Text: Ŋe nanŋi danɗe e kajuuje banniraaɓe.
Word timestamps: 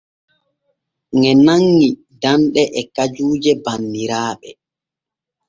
Ŋe 1.19 1.31
nanŋi 1.45 1.87
danɗe 2.21 2.63
e 2.79 2.81
kajuuje 2.95 3.51
banniraaɓe. 3.63 4.49